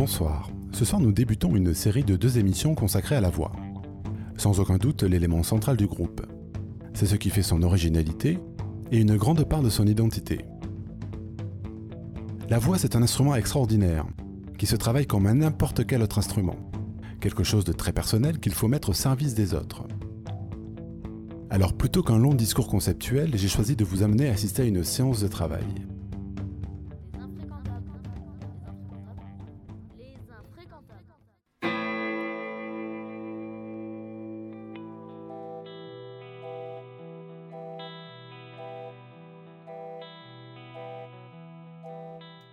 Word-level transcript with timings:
Bonsoir. 0.00 0.48
Ce 0.72 0.86
soir, 0.86 0.98
nous 0.98 1.12
débutons 1.12 1.54
une 1.54 1.74
série 1.74 2.04
de 2.04 2.16
deux 2.16 2.38
émissions 2.38 2.74
consacrées 2.74 3.16
à 3.16 3.20
la 3.20 3.28
voix. 3.28 3.52
Sans 4.38 4.58
aucun 4.58 4.78
doute, 4.78 5.02
l'élément 5.02 5.42
central 5.42 5.76
du 5.76 5.86
groupe. 5.86 6.22
C'est 6.94 7.04
ce 7.04 7.16
qui 7.16 7.28
fait 7.28 7.42
son 7.42 7.62
originalité 7.62 8.38
et 8.90 8.98
une 8.98 9.18
grande 9.18 9.44
part 9.44 9.60
de 9.60 9.68
son 9.68 9.86
identité. 9.86 10.46
La 12.48 12.58
voix, 12.58 12.78
c'est 12.78 12.96
un 12.96 13.02
instrument 13.02 13.34
extraordinaire, 13.34 14.06
qui 14.56 14.64
se 14.64 14.74
travaille 14.74 15.06
comme 15.06 15.26
un 15.26 15.34
n'importe 15.34 15.86
quel 15.86 16.00
autre 16.00 16.16
instrument. 16.16 16.56
Quelque 17.20 17.44
chose 17.44 17.66
de 17.66 17.72
très 17.72 17.92
personnel 17.92 18.40
qu'il 18.40 18.54
faut 18.54 18.68
mettre 18.68 18.88
au 18.88 18.94
service 18.94 19.34
des 19.34 19.52
autres. 19.52 19.86
Alors 21.50 21.74
plutôt 21.74 22.02
qu'un 22.02 22.18
long 22.18 22.32
discours 22.32 22.68
conceptuel, 22.68 23.32
j'ai 23.34 23.48
choisi 23.48 23.76
de 23.76 23.84
vous 23.84 24.02
amener 24.02 24.30
à 24.30 24.32
assister 24.32 24.62
à 24.62 24.64
une 24.64 24.82
séance 24.82 25.20
de 25.20 25.28
travail. 25.28 25.66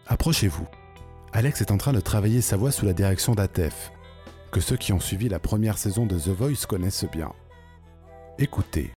Approchez-vous. 0.08 0.68
Alex 1.34 1.62
est 1.62 1.72
en 1.72 1.78
train 1.78 1.94
de 1.94 2.00
travailler 2.00 2.42
sa 2.42 2.58
voix 2.58 2.72
sous 2.72 2.86
la 2.86 2.94
direction 2.94 3.36
d'Atef, 3.36 3.92
que 4.52 4.60
ceux 4.62 4.78
qui 4.78 4.94
ont 4.94 5.00
suivi 5.00 5.28
la 5.30 5.40
première 5.40 5.78
saison 5.78 6.06
de 6.06 6.18
The 6.18 6.30
Voice 6.30 6.66
connaissent 6.68 7.06
bien. 7.12 7.34
Écoutez. 8.40 8.92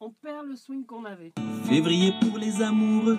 On 0.00 0.10
perd 0.12 0.46
le 0.46 0.56
swing 0.56 0.84
qu'on 0.84 1.04
avait. 1.04 1.32
Février 1.64 2.12
pour 2.20 2.38
les 2.38 2.60
amoureux. 2.62 3.18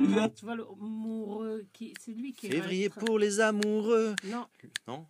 Lueur- 0.00 0.32
Tu 0.34 0.44
vois, 0.44 0.54
le 0.54 0.64
amoureux, 0.64 1.66
qui, 1.72 1.92
c'est 2.00 2.12
lui 2.12 2.32
qui 2.32 2.46
est. 2.46 2.50
Février 2.50 2.88
pour 2.88 3.18
les 3.18 3.40
amoureux. 3.40 4.14
Non. 4.24 4.46
Non. 4.88 5.06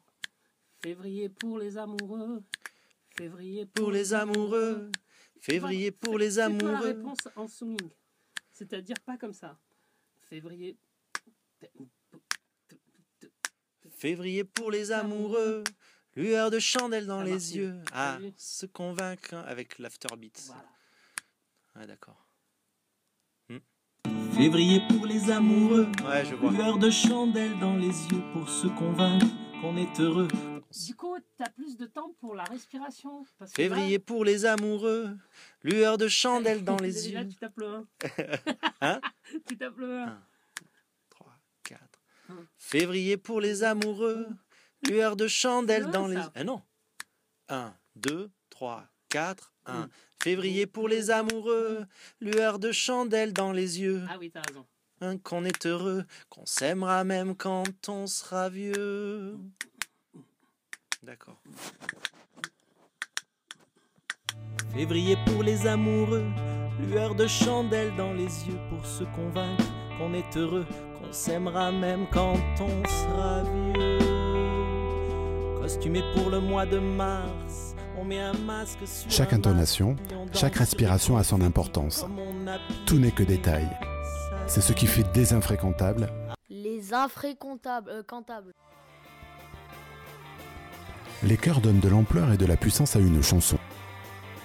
Février 0.82 1.28
pour 1.28 1.58
les 1.58 1.76
amoureux. 1.78 2.42
Février 3.16 3.66
Pour 3.66 3.90
les 3.92 4.12
amoureux. 4.12 4.90
Février 5.40 5.90
pour 5.92 6.18
les 6.18 6.30
C'est 6.32 6.48
toi 6.48 6.48
la 6.48 6.78
amoureux. 6.78 6.86
réponse 6.88 7.28
en 7.36 7.46
swing. 7.46 7.78
C'est-à-dire 8.52 8.96
pas 9.06 9.16
comme 9.16 9.32
ça. 9.34 9.56
Février. 10.22 10.76
Février 13.90 14.44
pour 14.44 14.70
les 14.70 14.92
amoureux. 14.92 15.64
Lueur 16.16 16.50
de 16.50 16.58
chandelle 16.58 17.06
dans 17.06 17.22
les 17.22 17.56
yeux. 17.56 17.74
Ah, 17.92 18.18
se 18.36 18.66
convaincre 18.66 19.34
avec 19.34 19.78
l'afterbeat. 19.78 20.42
Voilà. 20.46 20.64
Ah, 21.74 21.86
d'accord. 21.86 22.20
Février 24.36 24.80
pour 24.88 25.06
les 25.06 25.30
amoureux. 25.30 25.86
Ouais, 26.04 26.24
je 26.24 26.34
vois. 26.34 26.50
Lueur 26.50 26.78
de 26.78 26.90
chandelle 26.90 27.56
dans 27.60 27.76
les 27.76 27.86
yeux 27.86 28.22
pour 28.32 28.48
se 28.48 28.66
convaincre 28.66 29.26
qu'on 29.60 29.76
est 29.76 30.00
heureux. 30.00 30.28
Du 30.86 30.94
coup, 30.96 31.16
t'as 31.36 31.50
plus 31.50 31.76
de 31.76 31.86
temps 31.86 32.12
pour 32.20 32.34
la 32.34 32.42
respiration. 32.44 33.24
Parce 33.38 33.52
que 33.52 33.62
Février 33.62 34.00
pour 34.00 34.24
les 34.24 34.44
amoureux. 34.44 35.16
Lueur 35.62 35.98
de 35.98 36.04
là, 36.04 36.10
chandelle 36.10 36.64
dans 36.64 36.76
les 36.82 37.12
Là, 37.12 37.22
yeux. 37.22 37.28
tu 37.28 37.36
tapes 37.36 37.56
le 37.58 37.66
1. 37.68 37.86
Hein? 38.80 39.00
Tu 39.48 39.56
tapes 39.56 39.78
le 39.78 40.00
1. 40.00 40.06
3, 40.06 40.14
4. 40.14 40.18
Hum. 40.18 40.33
Février 42.64 43.18
pour 43.18 43.42
les 43.42 43.62
amoureux. 43.62 44.26
Lueur 44.88 45.16
de 45.16 45.28
chandelle 45.28 45.90
dans 45.90 46.06
les. 46.06 46.16
Ah 46.34 46.44
non. 46.44 46.62
1, 47.50 47.74
2, 47.96 48.30
3, 48.48 48.88
4, 49.10 49.52
1. 49.66 49.74
Hum. 49.74 49.88
Février 50.22 50.66
pour 50.66 50.88
les 50.88 51.10
amoureux. 51.10 51.84
Lueur 52.20 52.58
de 52.58 52.72
chandelle 52.72 53.34
dans 53.34 53.52
les 53.52 53.80
yeux. 53.82 54.02
Ah 54.08 54.16
oui, 54.18 54.30
t'as 54.30 54.40
raison. 54.48 54.66
Hein, 55.02 55.18
qu'on 55.18 55.44
est 55.44 55.66
heureux, 55.66 56.06
qu'on 56.30 56.46
s'aimera 56.46 57.04
même 57.04 57.36
quand 57.36 57.88
on 57.88 58.06
sera 58.06 58.48
vieux. 58.48 59.36
D'accord. 61.02 61.42
Février 64.72 65.18
pour 65.26 65.42
les 65.42 65.66
amoureux. 65.66 66.26
Lueur 66.80 67.14
de 67.14 67.26
chandelle 67.26 67.94
dans 67.94 68.14
les 68.14 68.48
yeux 68.48 68.58
pour 68.70 68.86
se 68.86 69.04
convaincre 69.04 69.64
qu'on 69.98 70.14
est 70.14 70.36
heureux. 70.36 70.66
S'aimera 71.14 71.70
même 71.70 72.06
quand 72.10 72.34
on 72.60 72.88
sera 72.88 73.42
vieux. 73.44 73.98
Costumé 75.62 76.02
pour 76.12 76.28
le 76.28 76.40
mois 76.40 76.66
de 76.66 76.80
mars. 76.80 77.76
On 77.96 78.04
met 78.04 78.18
un 78.18 78.32
masque 78.32 78.80
sur 78.84 79.08
Chaque 79.08 79.32
intonation, 79.32 79.94
chaque 80.32 80.56
respiration 80.56 81.16
a 81.16 81.22
son 81.22 81.40
importance. 81.40 82.04
Tout 82.84 82.98
n'est 82.98 83.12
que 83.12 83.22
détail. 83.22 83.68
C'est 84.48 84.60
ce 84.60 84.72
qui 84.72 84.88
fait 84.88 85.04
des 85.12 85.32
infréquentables 85.32 86.08
Les 86.50 86.92
infréquentables. 86.92 87.90
euh, 87.90 88.02
cantables. 88.02 88.52
Les 91.22 91.36
chœurs 91.36 91.60
donnent 91.60 91.78
de 91.78 91.88
l'ampleur 91.88 92.32
et 92.32 92.36
de 92.36 92.44
la 92.44 92.56
puissance 92.56 92.96
à 92.96 92.98
une 92.98 93.22
chanson. 93.22 93.58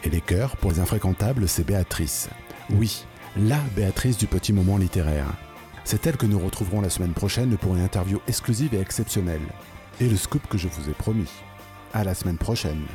Et 0.03 0.09
les 0.11 0.21
chœurs, 0.21 0.55
pour 0.57 0.69
les 0.71 0.79
infréquentables, 0.79 1.47
c'est 1.49 1.63
Béatrice. 1.65 2.29
Oui, 2.69 3.05
la 3.35 3.57
Béatrice 3.75 4.19
du 4.19 4.27
petit 4.27 4.53
moment 4.53 4.77
littéraire. 4.77 5.25
C'est 5.83 6.05
elle 6.05 6.17
que 6.17 6.25
nous 6.25 6.39
retrouverons 6.39 6.81
la 6.81 6.89
semaine 6.89 7.13
prochaine 7.13 7.57
pour 7.57 7.75
une 7.75 7.83
interview 7.83 8.19
exclusive 8.27 8.73
et 8.73 8.79
exceptionnelle. 8.79 9.41
Et 9.99 10.07
le 10.07 10.15
scoop 10.15 10.47
que 10.47 10.57
je 10.57 10.67
vous 10.67 10.89
ai 10.89 10.93
promis. 10.93 11.29
À 11.93 12.03
la 12.03 12.13
semaine 12.13 12.37
prochaine. 12.37 12.85